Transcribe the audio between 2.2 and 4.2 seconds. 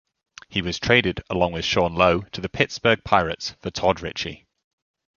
to the Pittsburgh Pirates for Todd